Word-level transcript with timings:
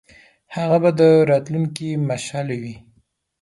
هغه 0.55 0.77
به 0.83 0.91
د 0.99 1.01
راتلونکي 1.31 1.89
مشعل 2.09 2.47
وي. 2.61 2.75